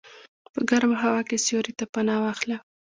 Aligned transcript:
په 0.53 0.59
ګرمه 0.69 0.97
هوا 1.03 1.21
کې 1.27 1.37
سیوري 1.45 1.73
ته 1.79 1.85
پناه 1.93 2.19
واخله. 2.21 2.57